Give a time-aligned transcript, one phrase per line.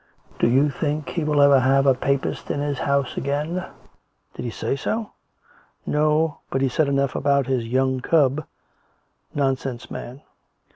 [0.39, 3.63] Do you think he'll ever have a Papist in his house again?""
[4.33, 5.11] Did he say so?""
[5.85, 8.47] No; but he said enough about his' young cub.'...
[9.35, 10.21] Nonsense, man!